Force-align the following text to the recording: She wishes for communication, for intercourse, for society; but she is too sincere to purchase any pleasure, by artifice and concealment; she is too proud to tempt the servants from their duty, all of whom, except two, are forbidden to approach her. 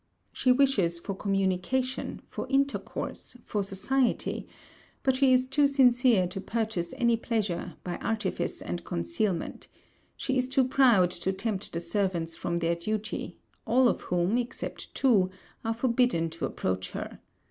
She 0.33 0.51
wishes 0.51 0.97
for 0.99 1.13
communication, 1.13 2.23
for 2.25 2.47
intercourse, 2.49 3.37
for 3.45 3.63
society; 3.63 4.47
but 5.03 5.15
she 5.15 5.31
is 5.31 5.45
too 5.45 5.67
sincere 5.67 6.25
to 6.25 6.41
purchase 6.41 6.91
any 6.97 7.15
pleasure, 7.15 7.75
by 7.83 7.97
artifice 7.97 8.63
and 8.63 8.83
concealment; 8.83 9.67
she 10.17 10.39
is 10.39 10.49
too 10.49 10.67
proud 10.67 11.11
to 11.11 11.31
tempt 11.31 11.71
the 11.71 11.81
servants 11.81 12.33
from 12.33 12.57
their 12.57 12.75
duty, 12.75 13.37
all 13.67 13.87
of 13.87 14.01
whom, 14.01 14.39
except 14.39 14.91
two, 14.95 15.29
are 15.63 15.75
forbidden 15.75 16.31
to 16.31 16.45
approach 16.47 16.93
her. 16.93 17.19